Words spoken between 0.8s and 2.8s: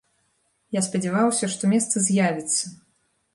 спадзяваўся, што месца з'явіцца.